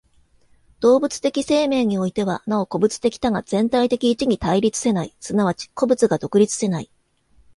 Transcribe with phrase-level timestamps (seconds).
[0.79, 6.89] 動物的生命においては、なお個物的多が全体的一に対立せない、即ち個物が独立せない。